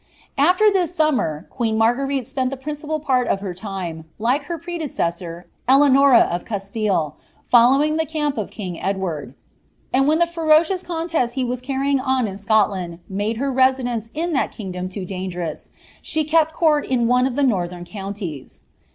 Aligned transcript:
AAer 0.35 0.73
this 0.73 0.95
summer, 0.95 1.45
queen 1.51 1.77
Marguerite 1.77 2.25
spent 2.25 2.49
the 2.49 2.57
principal 2.57 2.99
part 2.99 3.27
of 3.27 3.39
her 3.41 3.53
time, 3.53 4.05
like 4.17 4.45
her 4.45 4.57
predecessor, 4.57 5.45
Eleanora 5.69 6.21
of 6.21 6.43
QistiUe, 6.43 7.13
following 7.45 7.97
the 7.97 8.07
camp 8.07 8.35
of 8.35 8.49
king 8.49 8.79
Edward: 8.81 9.35
and 9.93 10.07
when 10.07 10.17
the 10.17 10.25
ferocious 10.25 10.81
contest 10.81 11.35
he 11.35 11.43
was 11.43 11.61
carrying 11.61 11.99
on 11.99 12.27
in 12.27 12.37
Scotland 12.39 12.97
made 13.07 13.37
her 13.37 13.51
residence 13.51 14.09
in 14.15 14.33
that 14.33 14.51
kingdom 14.51 14.89
too 14.89 15.05
dangerous, 15.05 15.69
she 16.01 16.23
kept 16.23 16.51
court 16.51 16.83
in 16.83 17.05
one 17.05 17.27
of 17.27 17.35
the 17.35 17.43
northern 17.43 17.85
counties. 17.85 18.63